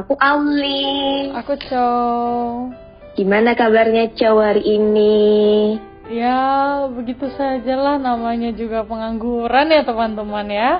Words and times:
Aku 0.00 0.16
Auli. 0.16 1.28
Aku 1.36 1.60
Chow. 1.68 2.72
Gimana 3.20 3.52
kabarnya 3.52 4.08
Chow 4.16 4.40
hari 4.40 4.64
ini? 4.64 5.76
Ya, 6.08 6.88
begitu 6.88 7.28
saja 7.36 7.76
lah 7.76 8.00
namanya 8.00 8.48
juga 8.56 8.88
pengangguran 8.88 9.68
ya 9.68 9.84
teman-teman 9.84 10.48
ya. 10.48 10.72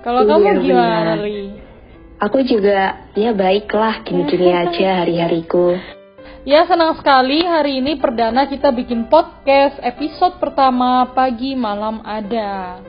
Kalau 0.00 0.24
Iya, 0.24 0.30
kamu 0.32 0.48
gimana, 0.64 1.12
benar. 1.12 1.18
Li? 1.28 1.44
Aku 2.24 2.38
juga 2.48 3.04
ya 3.12 3.36
baiklah 3.36 4.00
gini-gini 4.00 4.48
aja 4.64 5.04
hari-hariku. 5.04 5.76
Ya, 6.48 6.64
senang 6.64 6.96
sekali 6.96 7.44
hari 7.44 7.84
ini 7.84 8.00
perdana 8.00 8.48
kita 8.48 8.72
bikin 8.72 9.12
podcast 9.12 9.76
episode 9.84 10.40
pertama 10.40 11.04
pagi 11.12 11.52
malam 11.52 12.00
ada. 12.02 12.80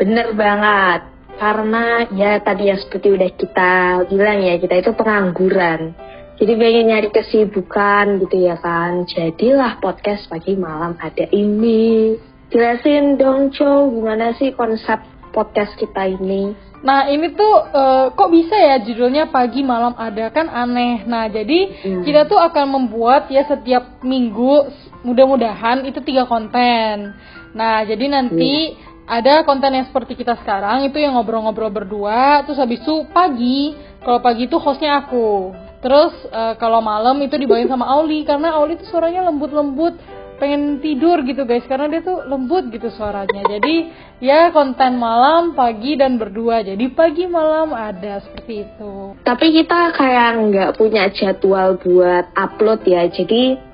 Bener 0.00 0.32
banget. 0.34 1.13
Karena 1.34 2.06
ya 2.14 2.38
tadi 2.40 2.70
yang 2.70 2.78
seperti 2.78 3.08
udah 3.10 3.30
kita 3.34 3.72
bilang 4.08 4.38
ya 4.40 4.54
kita 4.58 4.74
itu 4.80 4.90
pengangguran. 4.94 5.94
Jadi 6.34 6.52
pengen 6.58 6.90
nyari 6.90 7.08
kesibukan 7.14 8.18
gitu 8.26 8.36
ya 8.42 8.58
kan. 8.58 9.06
Jadilah 9.06 9.78
podcast 9.78 10.26
pagi 10.26 10.58
malam 10.58 10.98
ada 10.98 11.26
ini. 11.30 12.18
Jelasin 12.50 13.18
dong 13.18 13.50
Chow 13.54 13.90
gimana 13.90 14.34
sih 14.38 14.54
konsep 14.54 15.02
podcast 15.34 15.74
kita 15.78 16.06
ini? 16.06 16.54
Nah, 16.84 17.08
ini 17.08 17.32
tuh 17.32 17.54
eh, 17.72 18.06
kok 18.12 18.30
bisa 18.30 18.54
ya 18.54 18.76
judulnya 18.82 19.32
pagi 19.32 19.64
malam 19.64 19.96
ada 19.96 20.28
kan 20.30 20.46
aneh. 20.46 21.02
Nah, 21.08 21.26
jadi 21.32 21.82
Hmm. 21.82 22.02
kita 22.04 22.28
tuh 22.28 22.36
akan 22.38 22.66
membuat 22.78 23.32
ya 23.32 23.42
setiap 23.48 24.04
minggu 24.04 24.68
mudah-mudahan 25.02 25.82
itu 25.88 25.98
tiga 26.04 26.28
konten. 26.28 27.16
Nah, 27.56 27.86
jadi 27.86 28.10
nanti 28.10 28.74
ada 29.04 29.44
konten 29.44 29.68
yang 29.68 29.86
seperti 29.88 30.16
kita 30.16 30.40
sekarang 30.40 30.88
itu 30.88 30.96
yang 30.96 31.16
ngobrol-ngobrol 31.16 31.68
berdua, 31.68 32.44
terus 32.48 32.56
habis 32.56 32.80
itu 32.80 33.04
pagi, 33.12 33.76
kalau 34.00 34.24
pagi 34.24 34.48
itu 34.48 34.56
hostnya 34.56 35.04
aku. 35.04 35.52
Terus 35.84 36.16
eh, 36.32 36.54
kalau 36.56 36.80
malam 36.80 37.20
itu 37.20 37.36
dibawain 37.36 37.68
sama 37.68 37.84
Auli 37.84 38.24
karena 38.24 38.56
Auli 38.56 38.80
tuh 38.80 38.88
suaranya 38.88 39.28
lembut-lembut, 39.28 40.00
pengen 40.40 40.80
tidur 40.80 41.20
gitu 41.22 41.44
guys 41.44 41.64
karena 41.68 41.86
dia 41.92 42.00
tuh 42.00 42.24
lembut 42.24 42.72
gitu 42.72 42.88
suaranya. 42.88 43.44
Jadi 43.44 43.92
ya 44.24 44.48
konten 44.50 44.96
malam, 44.96 45.52
pagi 45.52 46.00
dan 46.00 46.16
berdua. 46.16 46.64
Jadi 46.64 46.88
pagi 46.88 47.28
malam 47.28 47.76
ada 47.76 48.24
seperti 48.24 48.64
itu. 48.64 49.20
Tapi 49.20 49.46
kita 49.52 49.92
kayak 49.92 50.30
nggak 50.48 50.70
punya 50.80 51.12
jadwal 51.12 51.76
buat 51.76 52.32
upload 52.32 52.80
ya. 52.88 53.04
Jadi 53.12 53.73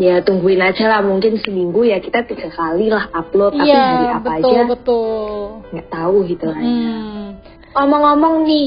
ya 0.00 0.24
tungguin 0.24 0.58
aja 0.58 0.88
lah 0.88 1.00
mungkin 1.04 1.36
seminggu 1.38 1.84
ya 1.84 2.00
kita 2.00 2.24
tiga 2.24 2.48
kali 2.48 2.88
lah 2.88 3.12
upload. 3.12 3.52
Tapi 3.52 3.68
hari 3.68 4.04
Iya, 4.08 4.16
apa 4.16 4.30
betul 4.32 4.48
aja 4.48 4.60
betul. 4.64 5.40
nggak 5.70 5.88
tahu 5.88 6.16
gitu 6.26 6.44
ya. 6.48 6.56
Hmm. 6.56 7.26
Ngomong-ngomong 7.70 8.34
nih, 8.42 8.66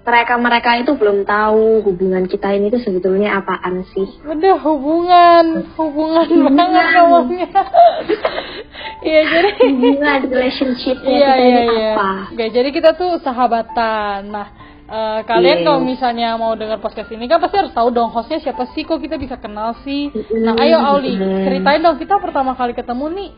mereka-mereka 0.00 0.70
itu 0.80 0.96
belum 0.96 1.28
tahu 1.28 1.84
hubungan 1.84 2.24
kita 2.24 2.48
ini 2.54 2.70
tuh 2.70 2.80
sebetulnya 2.80 3.36
apaan 3.36 3.84
sih? 3.92 4.08
Udah 4.24 4.56
hubungan, 4.56 5.68
hubungan 5.76 6.28
banget 6.48 6.84
ngomongnya. 6.96 7.48
Iya 8.98 9.22
jadi 9.24 9.50
Hubungan 9.62 10.20
relationshipnya 10.26 11.06
Iya 11.06 11.30
kita 11.30 11.38
iya 11.38 11.60
ini 11.62 11.74
iya. 11.78 11.90
apa? 11.94 12.10
Oke, 12.34 12.44
jadi 12.50 12.68
kita 12.74 12.90
tuh 12.98 13.22
sahabatan. 13.22 14.26
Nah, 14.26 14.46
eh, 14.88 15.20
kalian 15.22 15.58
Iya. 15.58 15.64
kalau 15.64 15.80
misalnya 15.80 16.28
mau 16.34 16.52
dengar 16.52 16.78
podcast 16.78 17.08
ini 17.08 17.24
kan 17.24 17.38
pasti 17.38 17.56
harus 17.56 17.70
tahu 17.70 17.88
dong 17.90 18.08
hostnya 18.08 18.38
siapa 18.38 18.66
sih 18.72 18.82
kok 18.82 18.98
kita 18.98 19.14
bisa 19.14 19.36
kenal 19.36 19.76
sih. 19.78 20.08
Nah, 20.34 20.56
ayo 20.56 20.80
Auli, 20.80 21.14
ceritain 21.16 21.78
dong 21.78 21.96
kita 21.96 22.16
pertama 22.16 22.52
kali 22.52 22.72
ketemu 22.72 23.04
nih 23.10 23.30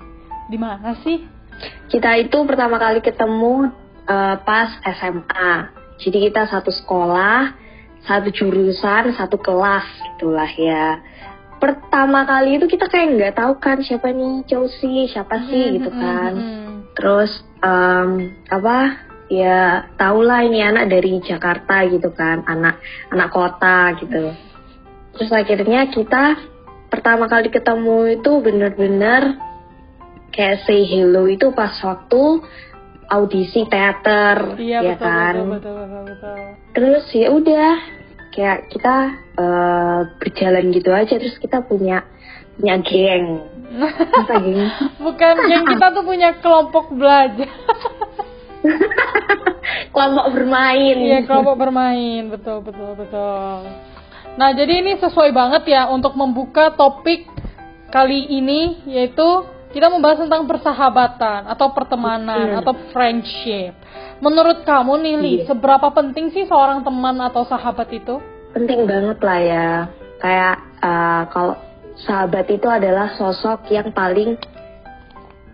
di 0.46 0.56
mana 0.56 0.94
sih? 1.00 1.26
Kita 1.86 2.14
itu 2.16 2.38
pertama 2.44 2.76
kali 2.76 2.98
ketemu 3.00 3.68
eh, 4.04 4.36
pas 4.40 4.70
SMA. 4.80 5.52
Jadi 5.98 6.18
kita 6.24 6.46
satu 6.46 6.70
sekolah, 6.70 7.52
satu 8.00 8.30
jurusan, 8.30 9.12
satu 9.12 9.36
kelas 9.36 9.84
gitulah 10.08 10.48
ya. 10.50 11.02
Pertama 11.56 12.24
kali 12.24 12.56
itu 12.56 12.64
kita 12.66 12.88
kayak 12.88 13.06
nggak 13.12 13.34
tahu 13.36 13.52
kan 13.58 13.76
siapa 13.80 14.08
nih 14.08 14.48
Chelsea, 14.48 15.04
siapa 15.06 15.44
sih 15.44 15.76
gitu 15.76 15.92
Hmm, 15.92 16.00
kan. 16.00 16.32
hmm, 16.32 16.40
hmm. 16.40 16.76
Terus 16.96 17.30
em, 17.60 18.10
apa? 18.48 18.78
Ya 19.30 19.86
tahulah 19.94 20.42
ini 20.42 20.58
anak 20.58 20.90
dari 20.90 21.22
Jakarta 21.22 21.86
gitu 21.86 22.10
kan, 22.10 22.42
anak 22.50 22.82
anak 23.14 23.30
kota 23.30 23.94
gitu. 24.02 24.34
Terus 25.14 25.30
akhirnya 25.30 25.86
kita 25.86 26.34
pertama 26.90 27.30
kali 27.30 27.46
ketemu 27.54 28.18
itu 28.18 28.32
bener-bener 28.42 29.38
kayak 30.34 30.66
say 30.66 30.82
hello 30.82 31.30
itu 31.30 31.54
pas 31.54 31.70
waktu 31.78 32.42
audisi 33.10 33.66
teater, 33.70 34.58
Iya 34.58 34.78
ya 34.82 34.94
betul, 34.94 35.06
kan. 35.06 35.34
betul 35.34 35.46
betul 35.50 35.74
betul 35.78 36.02
betul. 36.10 36.36
Terus 36.74 37.04
ya 37.14 37.28
udah 37.30 37.70
kayak 38.34 38.58
kita 38.70 38.96
eh, 39.38 40.00
berjalan 40.18 40.64
gitu 40.74 40.90
aja 40.90 41.14
terus 41.18 41.38
kita 41.38 41.62
punya 41.62 42.02
punya 42.58 42.82
geng. 42.82 43.26
Geng? 44.26 44.58
Bukan 44.98 45.34
yang 45.46 45.62
kita 45.70 45.86
tuh 45.94 46.02
punya 46.02 46.34
kelompok 46.42 46.90
belajar. 46.90 47.46
Kelompok 50.00 50.26
bermain. 50.32 50.96
Iya, 50.96 51.18
kelompok 51.28 51.56
bermain. 51.60 52.22
Betul, 52.32 52.64
betul, 52.64 52.96
betul. 52.96 53.68
Nah, 54.40 54.48
jadi 54.56 54.80
ini 54.80 54.96
sesuai 54.96 55.36
banget 55.36 55.68
ya 55.68 55.92
untuk 55.92 56.16
membuka 56.16 56.72
topik 56.72 57.28
kali 57.92 58.24
ini 58.32 58.80
yaitu 58.88 59.44
kita 59.76 59.92
membahas 59.92 60.24
tentang 60.24 60.48
persahabatan 60.48 61.52
atau 61.52 61.68
pertemanan 61.76 62.58
atau 62.64 62.72
friendship. 62.90 63.76
Menurut 64.24 64.64
kamu 64.64 64.92
nih, 65.04 65.14
Li, 65.20 65.34
Iya. 65.44 65.52
seberapa 65.52 65.92
penting 65.92 66.32
sih 66.32 66.48
seorang 66.48 66.80
teman 66.80 67.20
atau 67.20 67.44
sahabat 67.44 67.92
itu? 67.92 68.16
Penting 68.56 68.88
banget 68.88 69.18
lah 69.20 69.40
ya. 69.40 69.68
Kayak 70.18 70.56
eh, 70.80 71.22
kalau 71.28 71.54
sahabat 72.00 72.48
itu 72.48 72.66
adalah 72.66 73.12
sosok 73.14 73.68
yang 73.68 73.92
paling 73.92 74.40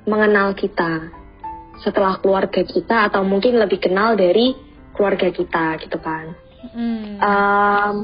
mengenal 0.06 0.54
kita 0.54 1.15
setelah 1.84 2.20
keluarga 2.20 2.62
kita 2.64 3.12
atau 3.12 3.24
mungkin 3.26 3.60
lebih 3.60 3.80
kenal 3.82 4.16
dari 4.16 4.56
keluarga 4.96 5.28
kita 5.28 5.76
gitu 5.84 5.98
kan. 6.00 6.32
Hmm. 6.72 7.20
Em, 7.20 7.96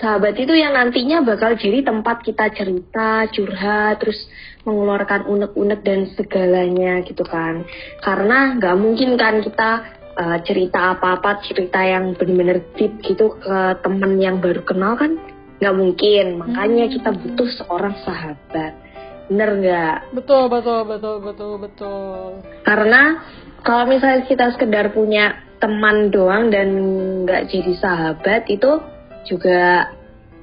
sahabat 0.00 0.36
itu 0.36 0.52
yang 0.56 0.76
nantinya 0.76 1.24
bakal 1.24 1.56
jadi 1.56 1.84
tempat 1.84 2.24
kita 2.24 2.52
cerita, 2.52 3.28
curhat, 3.32 4.00
terus 4.00 4.20
mengeluarkan 4.64 5.28
unek-unek 5.28 5.80
dan 5.84 6.08
segalanya 6.16 7.00
gitu 7.04 7.24
kan. 7.24 7.64
Karena 8.04 8.56
nggak 8.60 8.76
mungkin 8.76 9.16
kan 9.16 9.40
kita 9.40 9.70
eh, 10.10 10.38
cerita 10.44 10.98
apa-apa, 10.98 11.40
cerita 11.46 11.80
yang 11.80 12.12
bener-bener 12.12 12.60
deep 12.76 13.00
gitu 13.00 13.40
ke 13.40 13.80
temen 13.80 14.20
yang 14.20 14.36
baru 14.42 14.60
kenal 14.66 14.98
kan 15.00 15.16
nggak 15.60 15.76
mungkin. 15.76 16.40
Makanya 16.40 16.84
Hmm. 16.88 16.92
kita 16.96 17.10
butuh 17.16 17.48
seorang 17.60 17.94
sahabat. 18.04 18.79
Bener 19.30 19.50
nggak? 19.62 19.96
Betul, 20.10 20.50
betul, 20.50 20.82
betul, 20.90 21.16
betul, 21.22 21.52
betul. 21.62 22.42
Karena 22.66 23.22
kalau 23.62 23.86
misalnya 23.86 24.26
kita 24.26 24.50
sekedar 24.58 24.90
punya 24.90 25.38
teman 25.62 26.10
doang 26.10 26.50
dan 26.50 26.68
nggak 27.22 27.46
jadi 27.46 27.72
sahabat 27.78 28.50
itu 28.50 28.82
juga 29.28 29.92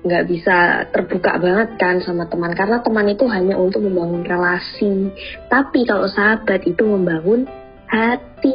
nggak 0.07 0.25
bisa 0.29 0.87
terbuka 0.93 1.41
banget 1.41 1.75
kan 1.81 1.99
sama 2.05 2.29
teman 2.29 2.53
karena 2.53 2.79
teman 2.85 3.09
itu 3.09 3.25
hanya 3.27 3.57
untuk 3.57 3.81
membangun 3.81 4.23
relasi 4.23 5.09
tapi 5.49 5.83
kalau 5.89 6.05
sahabat 6.05 6.63
itu 6.63 6.85
membangun 6.85 7.49
hati 7.87 8.53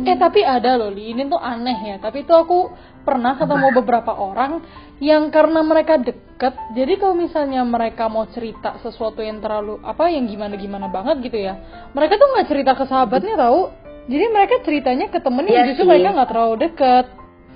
Eh 0.00 0.16
tapi 0.16 0.40
ada 0.40 0.80
loh 0.80 0.88
Li, 0.88 1.12
ini 1.12 1.28
tuh 1.28 1.36
aneh 1.36 1.76
ya. 1.92 1.96
Tapi 2.00 2.24
itu 2.24 2.32
aku 2.32 2.72
pernah 3.04 3.36
ketemu 3.36 3.68
beberapa 3.84 4.16
orang 4.16 4.64
yang 5.00 5.28
karena 5.32 5.60
mereka 5.64 5.96
deket, 5.96 6.52
jadi 6.76 7.00
kalau 7.00 7.16
misalnya 7.16 7.64
mereka 7.64 8.08
mau 8.12 8.28
cerita 8.28 8.76
sesuatu 8.84 9.24
yang 9.24 9.40
terlalu 9.40 9.80
apa 9.80 10.12
yang 10.12 10.28
gimana 10.28 10.60
gimana 10.60 10.92
banget 10.92 11.24
gitu 11.24 11.40
ya, 11.40 11.56
mereka 11.96 12.20
tuh 12.20 12.28
nggak 12.36 12.48
cerita 12.48 12.72
ke 12.76 12.84
sahabatnya 12.84 13.36
tahu. 13.40 13.60
Jadi 14.08 14.24
mereka 14.32 14.54
ceritanya 14.64 15.06
ke 15.12 15.20
temennya 15.20 15.52
Iya 15.52 15.64
justru 15.72 15.84
sih. 15.84 15.90
mereka 15.92 16.08
nggak 16.16 16.30
terlalu 16.32 16.56
deket. 16.64 17.06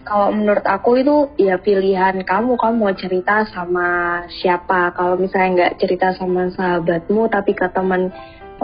kalau 0.05 0.29
menurut 0.37 0.67
aku 0.69 1.01
itu 1.01 1.17
ya 1.41 1.57
pilihan 1.57 2.13
kamu 2.29 2.61
kamu 2.61 2.77
mau 2.77 2.93
cerita 2.93 3.49
sama 3.49 4.21
siapa 4.29 4.93
kalau 4.93 5.17
misalnya 5.17 5.49
nggak 5.57 5.73
cerita 5.81 6.13
sama 6.13 6.53
sahabatmu 6.53 7.25
tapi 7.33 7.57
ke 7.57 7.65
teman 7.73 8.13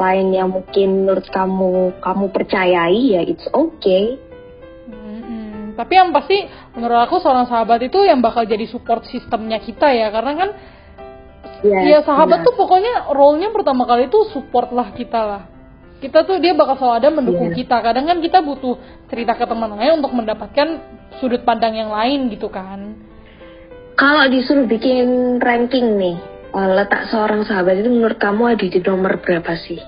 lain 0.00 0.32
yang 0.32 0.48
mungkin 0.48 1.04
menurut 1.04 1.28
kamu 1.28 2.00
kamu 2.00 2.24
percayai 2.32 3.02
ya 3.14 3.20
it's 3.20 3.44
okay. 3.52 4.16
Tapi 5.70 5.96
yang 5.96 6.12
pasti 6.12 6.44
menurut 6.76 7.08
aku 7.08 7.24
seorang 7.24 7.48
sahabat 7.48 7.80
itu 7.80 8.04
yang 8.04 8.20
bakal 8.20 8.44
jadi 8.44 8.68
support 8.68 9.00
sistemnya 9.08 9.56
kita 9.56 9.88
ya, 9.88 10.12
karena 10.12 10.32
kan 10.36 10.50
ya 11.64 11.78
Iya 11.88 11.98
sahabat 12.04 12.44
benar. 12.44 12.46
tuh 12.52 12.54
pokoknya 12.60 12.94
role-nya 13.16 13.48
pertama 13.48 13.88
kali 13.88 14.12
tuh 14.12 14.28
support 14.28 14.68
lah 14.76 14.92
kita 14.92 15.20
lah. 15.24 15.42
Kita 16.04 16.28
tuh 16.28 16.36
dia 16.36 16.52
bakal 16.52 16.76
selalu 16.76 16.96
ada 17.00 17.08
mendukung 17.08 17.48
Iya. 17.52 17.64
kita. 17.64 17.76
Kadang 17.80 18.08
kan 18.12 18.20
kita 18.20 18.44
butuh 18.44 18.76
cerita 19.08 19.32
ke 19.36 19.44
teman 19.48 19.72
lain 19.72 20.04
untuk 20.04 20.12
mendapatkan 20.12 20.68
sudut 21.16 21.44
pandang 21.48 21.72
yang 21.76 21.88
lain 21.88 22.28
gitu 22.28 22.52
kan. 22.52 23.00
Kalau 23.96 24.24
disuruh 24.28 24.68
bikin 24.68 25.40
ranking 25.40 25.96
nih, 25.96 26.16
letak 26.52 27.08
seorang 27.08 27.42
sahabat 27.42 27.78
itu 27.78 27.88
menurut 27.88 28.16
kamu 28.16 28.54
ada 28.54 28.62
di 28.62 28.80
nomor 28.80 29.18
berapa 29.18 29.52
sih? 29.56 29.78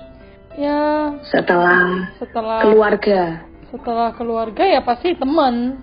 Ya 0.53 1.11
Setelah 1.27 2.13
setelah 2.15 2.61
keluarga. 2.61 3.43
setelah 3.67 4.13
keluarga 4.13 4.63
ya 4.63 4.81
pasti 4.81 5.17
teman. 5.17 5.81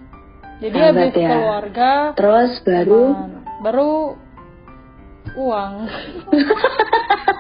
Jadi 0.61 0.77
Sahabat 0.77 0.95
habis 1.11 1.15
ya. 1.17 1.29
keluarga 1.29 1.91
Terus 2.15 2.51
baru 2.63 3.03
teman. 3.11 3.31
baru 3.61 3.91
uang. 5.37 5.73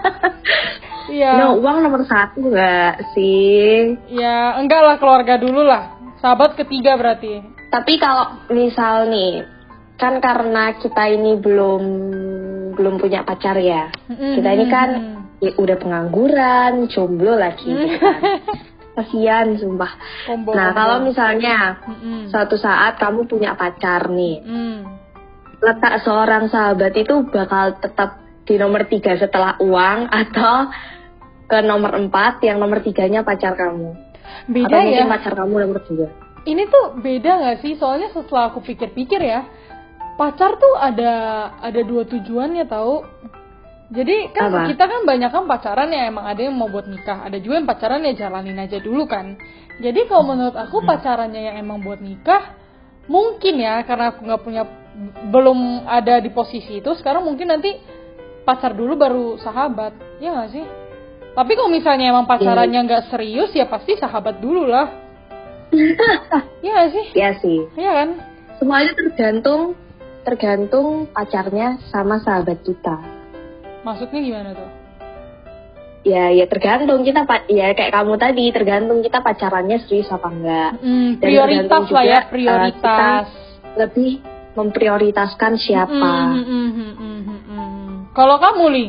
Iya. 1.11 1.43
No, 1.43 1.59
uang 1.59 1.83
nomor 1.83 2.07
satu 2.07 2.39
nggak 2.39 3.19
sih? 3.19 3.99
Ya, 4.15 4.55
enggak 4.55 4.79
lah 4.79 4.95
keluarga 4.95 5.43
dulu 5.43 5.67
lah. 5.67 5.99
Sahabat 6.23 6.55
ketiga 6.55 6.95
berarti. 6.95 7.43
Tapi 7.67 7.99
kalau 7.99 8.47
misal 8.47 9.11
nih, 9.11 9.43
kan 9.99 10.23
karena 10.23 10.79
kita 10.79 11.11
ini 11.11 11.35
belum 11.35 11.83
belum 12.81 12.97
punya 12.97 13.21
pacar 13.23 13.61
ya. 13.61 13.93
Mm-mm, 14.09 14.41
Kita 14.41 14.49
ini 14.51 14.67
kan 14.67 14.89
ya, 15.39 15.53
udah 15.55 15.77
pengangguran, 15.77 16.89
jomblo 16.89 17.37
lagi. 17.37 17.69
gitu 17.69 18.01
kan. 18.01 18.21
Kasian 18.97 19.55
sumpah. 19.55 19.93
Combo. 20.27 20.51
Nah, 20.51 20.73
kalau 20.73 21.05
misalnya 21.05 21.79
Mm-mm. 21.85 22.27
suatu 22.27 22.57
saat 22.57 22.97
kamu 22.97 23.25
punya 23.25 23.53
pacar 23.53 24.09
nih, 24.09 24.41
Mm. 24.43 24.79
letak 25.61 26.01
seorang 26.01 26.49
sahabat 26.49 26.97
itu 26.97 27.29
bakal 27.29 27.77
tetap 27.77 28.17
di 28.43 28.57
nomor 28.57 28.89
tiga 28.89 29.15
setelah 29.15 29.61
uang 29.61 30.09
atau 30.11 30.73
ke 31.45 31.61
nomor 31.61 31.95
empat 31.95 32.41
yang 32.41 32.57
nomor 32.57 32.81
tiganya 32.81 33.21
pacar 33.21 33.55
kamu 33.55 33.93
Beda 34.49 34.67
atau 34.71 34.79
ya. 34.81 35.05
mungkin 35.05 35.09
pacar 35.11 35.33
kamu 35.37 35.55
nomor 35.61 35.79
dua 35.85 36.09
Ini 36.41 36.63
tuh 36.67 36.97
beda 36.97 37.31
nggak 37.37 37.59
sih? 37.61 37.77
Soalnya 37.77 38.09
setelah 38.11 38.49
aku 38.49 38.65
pikir-pikir 38.65 39.21
ya, 39.21 39.45
pacar 40.21 40.61
tuh 40.61 40.77
ada 40.77 41.13
ada 41.65 41.81
dua 41.81 42.05
tujuannya 42.05 42.69
tahu. 42.69 43.09
Jadi 43.91 44.31
kan 44.37 44.53
Apa? 44.55 44.69
kita 44.71 44.85
kan 44.87 45.03
banyak 45.03 45.31
kan 45.33 45.45
pacaran 45.51 45.91
ya 45.91 46.07
emang 46.13 46.23
ada 46.29 46.47
yang 46.47 46.55
mau 46.55 46.71
buat 46.71 46.87
nikah, 46.87 47.27
ada 47.27 47.41
juga 47.43 47.59
yang 47.59 47.67
pacaran 47.67 48.07
ya 48.07 48.13
jalanin 48.15 48.61
aja 48.61 48.79
dulu 48.79 49.09
kan. 49.09 49.35
Jadi 49.81 50.07
kalau 50.07 50.31
menurut 50.31 50.55
aku 50.55 50.85
pacarannya 50.85 51.51
yang 51.51 51.57
emang 51.59 51.83
buat 51.83 51.99
nikah, 51.99 52.55
mungkin 53.11 53.59
ya 53.59 53.83
karena 53.83 54.15
aku 54.15 54.21
nggak 54.29 54.43
punya 54.47 54.63
belum 55.27 55.91
ada 55.91 56.23
di 56.23 56.31
posisi 56.31 56.79
itu, 56.79 56.95
sekarang 57.03 57.27
mungkin 57.27 57.51
nanti 57.51 57.75
pacar 58.47 58.79
dulu 58.79 58.95
baru 58.95 59.27
sahabat, 59.43 60.23
ya 60.23 60.39
nggak 60.39 60.51
sih? 60.55 60.67
Tapi 61.35 61.53
kalau 61.59 61.71
misalnya 61.75 62.15
emang 62.15 62.31
pacarannya 62.31 62.87
nggak 62.87 63.11
serius 63.11 63.51
ya 63.59 63.67
pasti 63.67 63.99
sahabat 63.99 64.39
dulu 64.39 64.71
lah. 64.71 64.87
Iya 66.63 66.71
nggak 66.77 66.91
sih? 66.93 67.07
ya 67.17 67.31
sih 67.41 67.59
Iya 67.79 67.91
kan? 67.95 68.09
semuanya 68.61 68.93
tergantung 68.93 69.73
tergantung 70.23 71.09
pacarnya 71.09 71.81
sama 71.89 72.19
sahabat 72.19 72.61
kita 72.61 72.97
Maksudnya 73.81 74.21
gimana 74.21 74.51
tuh? 74.53 74.71
ya 76.01 76.29
ya 76.29 76.45
tergantung 76.47 77.01
kita 77.01 77.25
pa- 77.25 77.45
ya 77.47 77.71
kayak 77.71 77.93
kamu 77.93 78.17
tadi 78.17 78.49
tergantung 78.51 79.01
kita 79.01 79.21
pacarannya 79.21 79.85
serius 79.85 80.09
apa 80.09 80.29
enggak 80.29 80.71
Hmm, 80.81 81.11
prioritas 81.17 81.85
lah 81.87 82.05
ya, 82.05 82.19
uh, 82.19 82.25
prioritas. 82.27 83.25
lebih 83.77 84.25
memprioritaskan 84.51 85.53
siapa 85.57 85.93
Hmm, 86.27 86.41
hmm, 86.41 86.69
hmm, 86.71 86.93
hmm, 86.93 87.21
hmm, 87.21 87.41
hmm. 87.47 87.89
Kalau 88.11 88.37
kamu 88.37 88.65
li, 88.71 88.87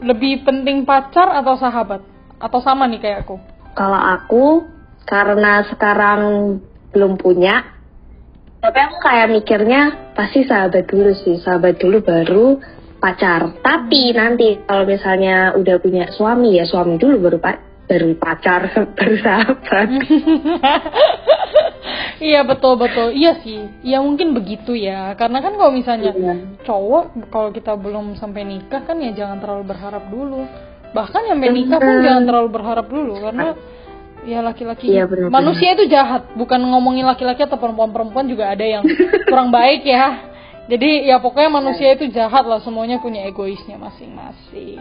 lebih 0.00 0.42
penting 0.42 0.82
pacar 0.82 1.34
atau 1.34 1.54
sahabat? 1.54 2.00
Atau 2.38 2.58
sama 2.58 2.86
nih 2.86 2.98
kayak 2.98 3.18
aku? 3.22 3.36
Kalau 3.72 3.98
aku 3.98 4.46
karena 5.04 5.66
sekarang 5.66 6.20
belum 6.90 7.16
punya, 7.16 7.81
tapi 8.62 8.78
aku 8.78 8.96
kayak 9.02 9.28
mikirnya 9.34 10.14
pasti 10.14 10.46
sahabat 10.46 10.86
dulu 10.86 11.10
sih, 11.18 11.42
sahabat 11.42 11.82
dulu 11.82 11.98
baru 11.98 12.62
pacar. 13.02 13.58
Tapi 13.58 14.14
nanti 14.14 14.62
kalau 14.62 14.86
misalnya 14.86 15.50
udah 15.58 15.82
punya 15.82 16.06
suami 16.14 16.54
ya 16.54 16.62
suami 16.62 16.94
dulu 16.94 17.26
baru 17.26 17.38
pak 17.42 17.56
baru 17.90 18.14
pacar 18.14 18.70
baru 18.96 19.16
sahabat. 19.18 19.88
Iya 22.22 22.46
betul 22.46 22.78
betul, 22.78 23.10
iya 23.18 23.42
sih, 23.42 23.66
iya 23.82 23.98
mungkin 23.98 24.30
begitu 24.30 24.78
ya. 24.78 25.10
Karena 25.18 25.42
kan 25.42 25.58
kalau 25.58 25.74
misalnya 25.74 26.14
Iya. 26.14 26.62
cowok 26.62 27.34
kalau 27.34 27.50
kita 27.50 27.74
belum 27.74 28.14
sampai 28.14 28.46
nikah 28.46 28.86
kan 28.86 29.02
ya 29.02 29.10
jangan 29.10 29.42
terlalu 29.42 29.74
berharap 29.74 30.06
dulu. 30.06 30.46
Bahkan 30.94 31.22
sampai 31.34 31.48
nikah 31.50 31.82
pun 31.82 31.98
jangan 31.98 32.22
terlalu 32.22 32.48
berharap 32.54 32.86
dulu 32.86 33.18
karena 33.18 33.58
ya 34.22 34.38
laki-laki 34.40 34.86
Iya, 34.86 35.04
benar-benar. 35.04 35.34
manusia 35.34 35.74
itu 35.74 35.84
jahat, 35.86 36.30
bukan 36.34 36.62
ngomongin 36.62 37.02
laki-laki 37.02 37.42
atau 37.42 37.58
perempuan-perempuan 37.58 38.26
juga 38.26 38.50
ada 38.50 38.62
yang 38.62 38.82
kurang 39.30 39.50
baik 39.50 39.82
ya. 39.82 40.30
Jadi 40.62 41.10
ya 41.10 41.18
pokoknya 41.18 41.50
manusia 41.50 41.90
itu 41.92 42.06
jahat 42.08 42.46
lah 42.46 42.62
semuanya 42.62 43.02
punya 43.02 43.26
egoisnya 43.26 43.74
masing-masing. 43.76 44.78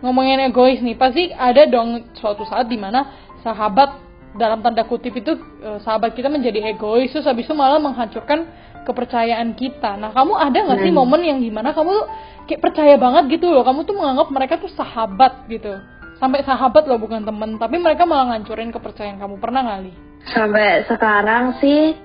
Ngomongin 0.00 0.40
egois 0.48 0.80
nih 0.80 0.96
pasti 0.96 1.28
ada 1.28 1.68
dong 1.68 2.08
suatu 2.16 2.48
saat 2.48 2.66
di 2.66 2.80
mana 2.80 3.04
sahabat 3.44 4.00
dalam 4.32 4.64
tanda 4.64 4.80
kutip 4.82 5.12
itu 5.12 5.36
eh, 5.60 5.78
sahabat 5.84 6.16
kita 6.16 6.32
menjadi 6.32 6.72
egois 6.72 7.12
terus 7.12 7.28
habis 7.28 7.44
itu 7.44 7.52
malah 7.52 7.76
menghancurkan 7.76 8.48
kepercayaan 8.80 9.52
kita. 9.52 10.00
Nah 10.00 10.08
kamu 10.10 10.32
ada 10.34 10.56
nggak 10.56 10.78
sih 10.80 10.88
Hmm. 10.88 10.98
momen 11.04 11.20
yang 11.20 11.38
di 11.38 11.52
mana 11.52 11.76
kamu 11.76 11.90
tuh 11.92 12.06
kayak 12.48 12.60
percaya 12.64 12.94
banget 12.96 13.36
gitu 13.38 13.52
loh, 13.52 13.60
kamu 13.60 13.84
tuh 13.84 13.94
menganggap 13.94 14.28
mereka 14.32 14.54
tuh 14.56 14.72
sahabat 14.72 15.46
gitu, 15.46 15.76
sampai 16.20 16.44
sahabat 16.44 16.84
loh 16.84 17.00
bukan 17.00 17.24
temen, 17.24 17.56
tapi 17.56 17.80
mereka 17.80 18.04
malah 18.04 18.36
ngancurin 18.36 18.70
kepercayaan 18.70 19.18
kamu 19.18 19.40
pernah 19.40 19.64
kali? 19.64 19.90
Sampai 20.30 20.84
sekarang 20.84 21.56
sih 21.58 21.96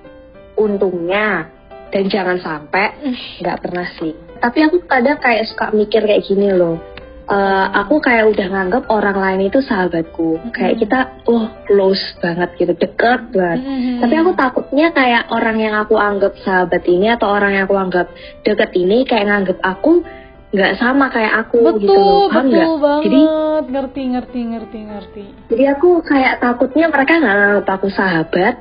untungnya 0.56 1.52
dan 1.92 2.08
jangan 2.08 2.40
sampai 2.40 2.96
nggak 3.44 3.60
pernah 3.60 3.86
sih. 4.00 4.16
Tapi 4.40 4.58
aku 4.64 4.88
kadang 4.88 5.20
kayak 5.20 5.46
suka 5.52 5.70
mikir 5.76 6.02
kayak 6.02 6.24
gini 6.24 6.48
loh. 6.50 6.80
Eh, 7.26 7.66
aku 7.74 7.98
kayak 7.98 8.30
udah 8.30 8.46
nganggap 8.54 8.86
orang 8.86 9.18
lain 9.18 9.50
itu 9.50 9.58
sahabatku. 9.58 10.46
Kayak 10.54 10.78
kita, 10.78 10.98
oh 11.26 11.50
close 11.66 12.14
banget 12.22 12.54
gitu, 12.54 12.70
deket 12.70 13.34
banget. 13.34 13.66
Mm-mm. 13.66 13.98
Tapi 13.98 14.14
aku 14.14 14.30
takutnya 14.38 14.94
kayak 14.94 15.26
orang 15.34 15.58
yang 15.58 15.74
aku 15.74 15.98
anggap 15.98 16.38
sahabat 16.46 16.86
ini 16.86 17.10
atau 17.10 17.26
orang 17.26 17.58
yang 17.58 17.66
aku 17.66 17.74
anggap 17.74 18.06
deket 18.46 18.70
ini 18.78 19.02
kayak 19.02 19.26
nganggap 19.26 19.58
aku 19.58 20.06
nggak 20.46 20.72
sama 20.78 21.10
kayak 21.10 21.32
aku 21.42 21.58
gitu 21.58 21.90
betul 21.90 21.98
loh. 21.98 22.26
Paham 22.30 22.46
betul 22.46 22.74
banget, 22.78 23.02
Jadi 23.04 23.20
ngerti 23.66 24.02
ngerti 24.06 24.40
ngerti 24.46 24.78
ngerti. 24.84 25.24
jadi 25.50 25.64
aku 25.74 25.88
kayak 26.00 26.38
takutnya 26.38 26.86
mereka 26.86 27.12
nggak 27.18 27.34
nganggap 27.34 27.66
aku 27.72 27.88
sahabat, 27.90 28.54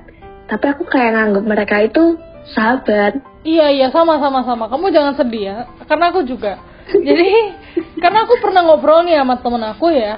tapi 0.45 0.65
aku 0.65 0.83
kayak 0.85 1.11
nganggap 1.13 1.43
mereka 1.45 1.75
itu 1.81 2.17
sahabat. 2.51 3.21
Iya 3.41 3.69
iya 3.69 3.87
sama 3.89 4.17
sama 4.17 4.41
sama. 4.41 4.65
Kamu 4.65 4.89
jangan 4.89 5.13
sedih 5.13 5.43
ya, 5.45 5.57
karena 5.85 6.09
aku 6.09 6.25
juga. 6.25 6.57
Jadi 6.87 7.29
karena 8.03 8.25
aku 8.25 8.33
pernah 8.39 8.61
ngobrol 8.63 9.05
nih 9.05 9.17
sama 9.17 9.37
temen 9.37 9.63
aku 9.63 9.89
ya. 9.89 10.17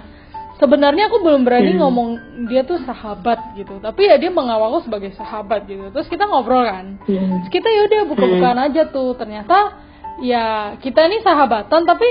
Sebenarnya 0.57 1.05
aku 1.05 1.21
belum 1.21 1.45
berani 1.45 1.77
Hmm. 1.77 1.85
ngomong 1.85 2.07
dia 2.49 2.65
tuh 2.65 2.81
sahabat 2.81 3.53
gitu, 3.53 3.77
tapi 3.77 4.09
ya 4.09 4.17
dia 4.17 4.33
menganggap 4.33 4.65
aku 4.73 4.79
sebagai 4.89 5.13
sahabat 5.13 5.69
gitu. 5.69 5.93
Terus 5.93 6.09
kita 6.09 6.25
ngobrol 6.25 6.65
kan. 6.65 6.97
Hmm. 7.05 7.45
Terus 7.45 7.51
kita 7.53 7.69
yaudah 7.69 8.09
buka-bukaan 8.09 8.57
aja 8.57 8.89
tuh. 8.89 9.13
Ternyata 9.13 9.77
ya 10.23 10.75
kita 10.81 11.07
ini 11.07 11.21
sahabatan, 11.21 11.81
tapi 11.85 12.07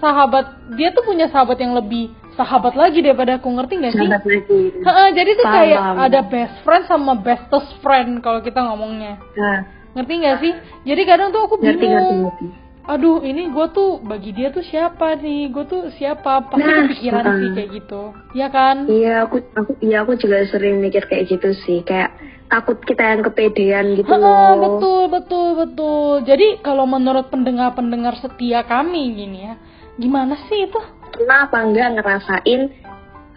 sahabat 0.00 0.72
dia 0.78 0.92
tuh 0.96 1.04
punya 1.04 1.28
sahabat 1.28 1.60
yang 1.60 1.76
lebih 1.76 2.12
sahabat 2.32 2.72
lagi 2.72 3.04
daripada 3.04 3.36
aku 3.36 3.52
ngerti 3.52 3.74
gak 3.76 3.92
sih? 3.92 4.08
Lagi. 4.08 4.60
Ha-ha, 4.88 5.12
jadi 5.12 5.30
tuh 5.36 5.44
Paham, 5.44 5.56
kayak 5.60 5.80
ada 6.00 6.20
best 6.24 6.56
friend 6.64 6.84
sama 6.88 7.12
bestest 7.20 7.68
friend 7.84 8.24
kalau 8.24 8.40
kita 8.40 8.60
ngomongnya. 8.64 9.20
Nah, 9.36 9.82
Ngerti 9.92 10.12
gak 10.24 10.38
sih? 10.40 10.52
Jadi 10.88 11.02
kadang 11.04 11.28
tuh 11.36 11.44
aku 11.44 11.60
ngerti 11.60 11.84
ngerti 11.84 11.84
bingung. 11.84 12.20
ngerti. 12.32 12.46
Aduh, 12.82 13.22
ini 13.22 13.46
gue 13.46 13.66
tuh 13.70 14.02
bagi 14.02 14.34
dia 14.34 14.50
tuh 14.50 14.64
siapa 14.66 15.14
nih? 15.20 15.52
Gue 15.54 15.68
tuh 15.68 15.92
siapa? 15.94 16.48
Pasti 16.50 16.66
Nah, 16.66 16.88
kepikiran 16.88 17.22
uh-uh. 17.22 17.38
sih 17.38 17.48
kayak 17.54 17.70
gitu. 17.78 18.02
Ya 18.34 18.48
kan? 18.50 18.90
Iya, 18.90 19.28
aku 19.28 19.38
aku 19.54 19.72
iya 19.84 20.02
aku 20.02 20.18
juga 20.18 20.42
sering 20.50 20.82
mikir 20.82 21.06
kayak 21.06 21.30
gitu 21.30 21.54
sih, 21.62 21.84
kayak 21.86 22.10
takut 22.52 22.76
kita 22.84 23.00
yang 23.00 23.24
kepedean 23.24 23.96
gitu 23.96 24.12
loh. 24.12 24.60
betul, 24.60 25.02
betul, 25.08 25.48
betul. 25.56 26.12
Jadi 26.28 26.60
kalau 26.60 26.84
menurut 26.84 27.32
pendengar-pendengar 27.32 28.20
setia 28.20 28.60
kami 28.68 29.16
gini 29.16 29.48
ya, 29.48 29.54
gimana 29.96 30.36
sih 30.52 30.68
itu? 30.68 30.76
Pernah 31.16 31.48
apa 31.48 31.58
enggak 31.64 31.88
ngerasain 31.96 32.62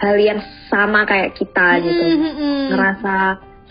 hal 0.04 0.16
yang 0.20 0.44
sama 0.68 1.08
kayak 1.08 1.40
kita 1.40 1.80
gitu. 1.80 2.04
Mm-mm. 2.04 2.76
ngerasa 2.76 3.16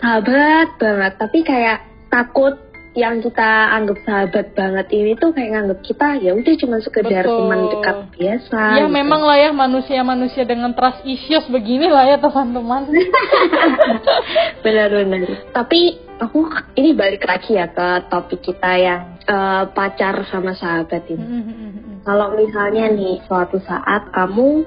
sahabat 0.01 0.69
banget 0.81 1.13
tapi 1.21 1.39
kayak 1.45 1.85
takut 2.09 2.57
yang 2.95 3.19
kita 3.19 3.75
anggap 3.75 3.99
sahabat 4.07 4.55
banget 4.55 4.87
ini 4.95 5.19
tuh 5.19 5.35
kayak 5.35 5.51
nganggap 5.51 5.79
kita 5.83 6.07
ya 6.23 6.31
udah 6.31 6.53
cuma 6.55 6.77
sekedar 6.79 7.27
Betul. 7.27 7.37
teman 7.43 7.59
dekat 7.67 7.97
biasa 8.15 8.59
Ya 8.79 8.87
gitu. 8.87 8.95
memang 8.95 9.21
lah 9.21 9.37
ya 9.37 9.51
manusia-manusia 9.51 10.47
dengan 10.47 10.71
trust 10.71 11.03
issues 11.03 11.43
begini 11.51 11.91
lah 11.91 12.07
ya 12.07 12.17
teman-teman. 12.17 12.87
benar-benar 14.63 15.51
tapi 15.51 15.99
aku 16.17 16.47
ini 16.79 16.95
balik 16.95 17.27
lagi 17.27 17.59
ya 17.59 17.67
ke 17.67 18.07
topik 18.07 18.39
kita 18.41 18.71
yang 18.79 19.01
eh, 19.27 19.63
pacar 19.75 20.23
sama 20.31 20.55
sahabat 20.55 21.03
ini 21.11 21.19
Mm-mm. 21.19 22.01
kalau 22.07 22.31
misalnya 22.33 22.89
nih 22.95 23.19
suatu 23.27 23.59
saat 23.59 24.07
kamu 24.15 24.63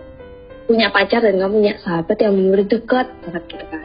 punya 0.68 0.92
pacar 0.92 1.25
dan 1.25 1.40
kamu 1.40 1.64
punya 1.64 1.75
sahabat 1.80 2.16
yang 2.20 2.37
benar 2.37 2.61
dekat 2.68 3.08
banget 3.25 3.44
gitu 3.49 3.64
kan 3.73 3.82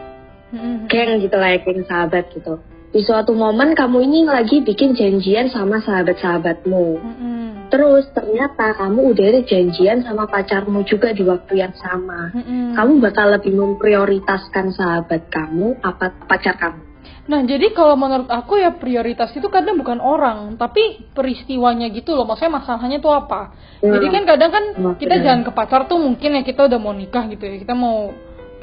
geng 0.86 1.18
gitu 1.18 1.34
lah 1.40 1.50
ya, 1.50 1.60
geng 1.66 1.82
sahabat 1.88 2.30
gitu. 2.30 2.62
Di 2.94 3.02
suatu 3.02 3.34
momen 3.34 3.74
kamu 3.74 4.06
ini 4.06 4.22
lagi 4.22 4.62
bikin 4.62 4.94
janjian 4.94 5.50
sama 5.50 5.82
sahabat-sahabatmu. 5.82 6.86
Mm-mm. 7.02 7.44
Terus 7.74 8.06
ternyata 8.14 8.78
kamu 8.78 9.18
udah 9.18 9.26
ada 9.34 9.42
janjian 9.42 10.06
sama 10.06 10.30
pacarmu 10.30 10.86
juga 10.86 11.10
di 11.10 11.26
waktu 11.26 11.58
yang 11.58 11.74
sama. 11.74 12.30
Mm-mm. 12.38 12.78
Kamu 12.78 13.02
bakal 13.02 13.34
lebih 13.34 13.58
memprioritaskan 13.58 14.78
sahabat 14.78 15.26
kamu 15.34 15.82
apa 15.82 16.14
pacar 16.30 16.54
kamu? 16.62 16.94
Nah, 17.24 17.40
jadi 17.50 17.74
kalau 17.74 17.98
menurut 17.98 18.30
aku 18.30 18.62
ya 18.62 18.78
prioritas 18.78 19.34
itu 19.34 19.48
kadang 19.50 19.80
bukan 19.80 19.98
orang, 19.98 20.60
tapi 20.60 21.10
peristiwanya 21.18 21.90
gitu 21.90 22.14
loh. 22.14 22.30
Maksudnya 22.30 22.62
masalahnya 22.62 23.02
tuh 23.02 23.16
apa? 23.16 23.58
Hmm. 23.82 23.90
Jadi 23.90 24.08
kan 24.12 24.24
kadang 24.28 24.52
kan 24.54 24.64
Hmm, 24.78 24.96
kita 25.02 25.18
jalan 25.18 25.42
ke 25.42 25.52
pacar 25.56 25.90
tuh 25.90 25.98
mungkin 25.98 26.36
ya 26.38 26.46
kita 26.46 26.70
udah 26.70 26.78
mau 26.78 26.94
nikah 26.94 27.26
gitu 27.32 27.42
ya. 27.42 27.58
Kita 27.58 27.74
mau 27.74 28.14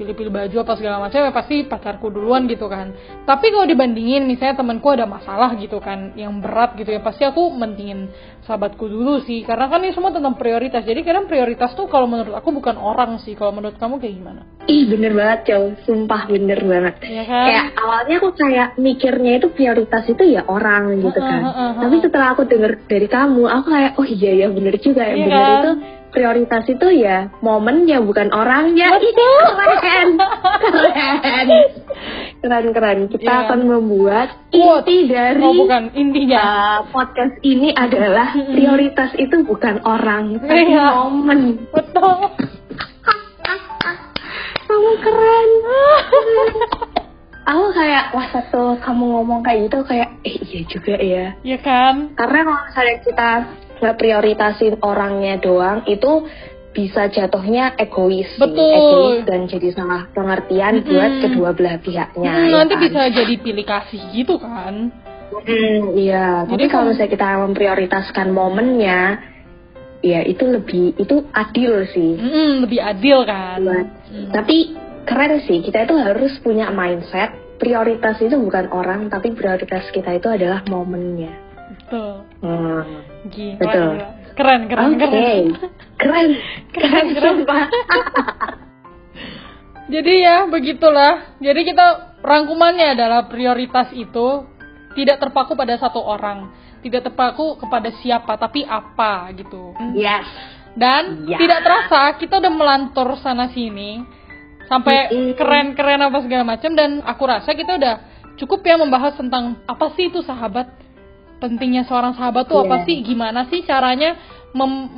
pilih-pilih 0.01 0.33
baju 0.33 0.57
apa 0.65 0.73
segala 0.81 0.97
macam 1.05 1.21
ya 1.21 1.29
pasti 1.29 1.69
pacarku 1.69 2.09
duluan 2.09 2.49
gitu 2.49 2.65
kan. 2.67 2.97
Tapi 3.29 3.53
kalau 3.53 3.69
dibandingin 3.69 4.25
misalnya 4.25 4.57
temanku 4.57 4.89
ada 4.89 5.05
masalah 5.05 5.53
gitu 5.61 5.77
kan 5.77 6.17
yang 6.17 6.41
berat 6.41 6.73
gitu 6.81 6.89
ya 6.89 7.05
pasti 7.05 7.29
aku 7.29 7.53
mentingin 7.53 8.09
sahabatku 8.41 8.89
dulu 8.89 9.21
sih 9.29 9.45
karena 9.45 9.69
kan 9.69 9.85
ini 9.85 9.93
semua 9.93 10.09
tentang 10.09 10.41
prioritas. 10.41 10.81
Jadi 10.81 11.05
kadang 11.05 11.29
prioritas 11.29 11.77
tuh 11.77 11.85
kalau 11.87 12.09
menurut 12.09 12.33
aku 12.33 12.49
bukan 12.49 12.81
orang 12.81 13.21
sih. 13.21 13.37
Kalau 13.37 13.53
menurut 13.53 13.77
kamu 13.77 14.01
kayak 14.01 14.15
gimana? 14.17 14.41
Ih 14.65 14.89
bener 14.89 15.13
banget 15.13 15.39
Cel, 15.53 15.77
sumpah 15.85 16.25
bener 16.25 16.65
banget. 16.65 16.95
Ya 17.05 17.25
kan? 17.29 17.45
Kayak 17.45 17.67
awalnya 17.77 18.15
aku 18.17 18.31
kayak 18.33 18.69
mikirnya 18.81 19.33
itu 19.37 19.49
prioritas 19.53 20.05
itu 20.09 20.25
ya 20.25 20.49
orang 20.49 20.97
gitu 20.97 21.21
Heeh, 21.21 21.29
kan. 21.29 21.41
heeh, 21.45 21.55
heeh. 21.77 21.83
Tapi 21.85 21.97
setelah 22.01 22.29
aku 22.33 22.43
denger 22.49 22.73
dari 22.89 23.09
kamu, 23.11 23.45
aku 23.45 23.67
kayak 23.69 23.93
oh 24.01 24.07
iya 24.07 24.33
ya 24.41 24.47
bener 24.49 24.75
juga 24.81 25.05
ya 25.05 25.13
Iya 25.13 25.27
bener 25.29 25.45
kan? 25.45 25.61
itu 25.61 25.73
prioritas 26.11 26.67
itu 26.67 26.87
ya 26.93 27.31
momennya 27.41 27.99
bukan 28.01 28.29
orangnya. 28.31 28.91
Betul. 28.93 29.43
keren, 29.81 30.09
keren, 31.23 31.49
keren 32.41 32.67
keren. 32.71 32.99
Kita 33.09 33.23
Iya. 33.25 33.41
akan 33.47 33.61
membuat 33.65 34.29
inti 34.51 34.97
dari 35.07 35.41
Oh 35.41 35.55
bukan 35.57 35.91
intinya. 35.93 36.39
uh, 36.39 36.79
podcast 36.89 37.39
ini 37.43 37.71
adalah 37.73 38.35
prioritas 38.35 39.11
itu 39.15 39.43
bukan 39.43 39.81
orang, 39.83 40.39
tapi 40.39 40.69
Iya. 40.69 40.87
momen. 41.01 41.41
Betul. 41.71 42.17
Kamu 44.67 44.93
keren. 45.03 45.49
aku 47.51 47.67
kayak 47.75 48.15
wah 48.15 48.27
satu 48.31 48.79
kamu 48.79 49.05
ngomong 49.11 49.43
kayak 49.43 49.67
gitu 49.67 49.83
kayak 49.83 50.09
eh 50.23 50.37
iya 50.39 50.61
juga 50.71 50.95
ya. 50.95 51.27
ya 51.43 51.59
kan? 51.59 52.15
Karena 52.15 52.47
kalau 52.47 52.63
misalnya 52.63 52.97
kita 53.03 53.31
nggak 53.81 53.97
prioritasin 53.97 54.79
orangnya 54.81 55.41
doang 55.41 55.83
itu 55.85 56.29
bisa 56.71 57.11
jatuhnya 57.11 57.75
egois, 57.75 58.31
sih. 58.31 58.39
Betul. 58.39 58.71
egois 58.71 59.21
dan 59.27 59.41
jadi 59.51 59.69
salah 59.75 60.07
pengertian 60.15 60.87
buat 60.87 61.11
Mm-mm. 61.11 61.23
kedua 61.27 61.51
belah 61.51 61.83
pihaknya. 61.83 62.31
Hmm, 62.31 62.47
ya 62.47 62.57
nanti 62.63 62.75
kan? 62.79 62.83
bisa 62.87 63.01
jadi 63.11 63.35
pilih 63.43 63.67
kasih 63.67 64.03
gitu 64.15 64.39
kan? 64.39 64.95
Mm, 65.31 65.95
iya, 65.95 66.43
Jadi 66.47 66.51
tapi 66.51 66.65
kalau 66.67 66.71
kalau- 66.71 66.89
misalnya 66.91 67.11
kita 67.11 67.29
memprioritaskan 67.43 68.29
momennya, 68.31 69.01
ya 70.01 70.21
itu 70.23 70.45
lebih 70.47 70.95
itu 70.95 71.27
adil 71.33 71.87
sih. 71.91 72.19
Mm, 72.19 72.67
lebih 72.67 72.81
adil 72.83 73.19
kan? 73.25 73.59
Buat. 73.63 73.87
Mm. 74.11 74.31
Tapi 74.31 74.57
keren 75.07 75.43
sih, 75.43 75.59
kita 75.63 75.87
itu 75.87 75.95
harus 75.99 76.39
punya 76.39 76.71
mindset 76.71 77.35
prioritas 77.59 78.19
itu 78.23 78.39
bukan 78.39 78.71
orang, 78.71 79.11
tapi 79.11 79.35
prioritas 79.35 79.91
kita 79.91 80.17
itu 80.17 80.31
adalah 80.31 80.63
momennya. 80.67 81.35
Betul. 81.71 82.15
Hmm. 82.43 82.83
Gila. 83.27 83.59
Betul. 83.61 83.91
gila. 83.93 84.09
Keren, 84.31 84.61
keren, 84.67 84.89
Oke, 84.89 84.99
keren. 85.05 85.45
keren, 86.01 86.29
Keren, 86.73 87.07
keren. 87.13 87.45
sumpah. 87.45 87.65
Jadi 89.93 90.13
ya 90.23 90.47
begitulah. 90.47 91.35
Jadi 91.43 91.61
kita 91.67 91.87
rangkumannya 92.23 92.95
adalah 92.95 93.27
prioritas 93.27 93.91
itu 93.91 94.47
tidak 94.95 95.19
terpaku 95.19 95.59
pada 95.59 95.75
satu 95.77 95.99
orang, 95.99 96.55
tidak 96.81 97.11
terpaku 97.11 97.59
kepada 97.59 97.91
siapa, 97.99 98.39
tapi 98.39 98.63
apa 98.63 99.35
gitu. 99.35 99.75
yes. 99.93 100.25
Dan 100.71 101.27
Ya. 101.27 101.35
tidak 101.37 101.67
terasa 101.67 102.15
kita 102.15 102.39
udah 102.39 102.53
melantur 102.55 103.19
sana 103.19 103.51
sini 103.51 104.07
sampai 104.71 105.11
keren-keren 105.35 105.99
apa 105.99 106.23
segala 106.23 106.47
macam 106.47 106.71
dan 106.79 107.03
aku 107.03 107.27
rasa 107.27 107.51
kita 107.59 107.75
udah 107.75 107.95
cukup 108.39 108.63
ya 108.63 108.79
membahas 108.79 109.19
tentang 109.19 109.59
apa 109.67 109.91
sih 109.99 110.07
itu 110.07 110.23
sahabat 110.23 110.71
pentingnya 111.41 111.89
seorang 111.89 112.13
sahabat 112.15 112.47
tuh 112.47 112.63
apa 112.63 112.85
Iya. 112.85 112.87
sih 112.87 112.97
gimana 113.03 113.49
sih 113.49 113.65
caranya 113.65 114.15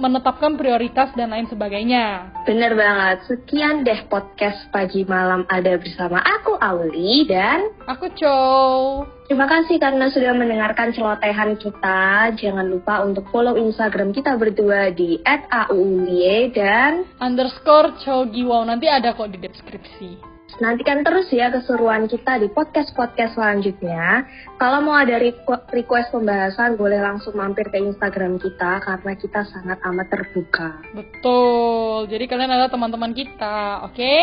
menetapkan 0.01 0.57
prioritas 0.57 1.13
dan 1.13 1.29
lain 1.29 1.45
sebagainya. 1.45 2.33
Bener 2.49 2.73
banget. 2.73 3.29
Sekian 3.29 3.85
deh 3.85 4.09
podcast 4.09 4.65
pagi 4.73 5.05
malam 5.05 5.45
ada 5.45 5.77
bersama 5.77 6.25
aku 6.25 6.57
Auli 6.57 7.29
dan 7.29 7.69
Aku 7.85 8.09
cow. 8.17 9.05
Terima 9.29 9.45
kasih 9.45 9.77
karena 9.77 10.09
sudah 10.09 10.33
mendengarkan 10.33 10.97
celotehan 10.97 11.61
kita. 11.61 12.33
Jangan 12.41 12.65
lupa 12.65 13.05
untuk 13.05 13.29
follow 13.29 13.61
Instagram 13.61 14.17
kita 14.17 14.41
berdua 14.41 14.89
di 14.89 15.21
@aulie 15.53 16.49
dan 16.57 17.05
underscore 17.21 18.01
Chogiwow 18.01 18.65
nanti 18.65 18.89
ada 18.89 19.13
kok 19.13 19.29
di 19.29 19.37
deskripsi. 19.37 20.32
Nantikan 20.61 21.01
terus 21.07 21.31
ya 21.33 21.49
keseruan 21.49 22.11
kita 22.11 22.43
di 22.43 22.53
podcast-podcast 22.53 23.39
selanjutnya. 23.39 24.27
Kalau 24.61 24.85
mau 24.85 24.99
ada 24.99 25.17
requ- 25.17 25.65
request 25.73 26.13
pembahasan 26.13 26.77
boleh 26.77 27.01
langsung 27.01 27.39
mampir 27.39 27.71
ke 27.71 27.79
Instagram 27.81 28.37
kita 28.43 28.83
karena 28.85 29.13
kita 29.17 29.41
sangat 29.49 29.79
amat 29.87 30.07
terbuka. 30.13 30.83
Betul. 30.93 32.11
Jadi 32.13 32.25
kalian 32.29 32.53
adalah 32.53 32.73
teman-teman 32.73 33.17
kita, 33.17 33.89
oke? 33.89 34.17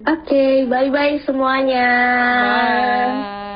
Oke, 0.00 0.64
bye-bye 0.64 1.24
semuanya. 1.28 1.88
Bye. 2.40 3.49